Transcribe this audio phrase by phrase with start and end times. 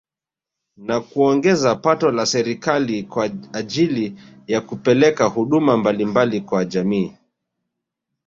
[0.77, 4.15] Na kuongeza pato la serikali kwa ajili
[4.47, 7.17] ya kupeleka huduma mbalimbali kwa jamii